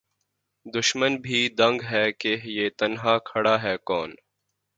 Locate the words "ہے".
1.91-2.05, 3.63-3.75